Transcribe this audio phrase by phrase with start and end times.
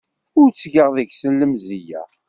[0.39, 2.01] Ur ttgeɣ deg-sen lemzeyya.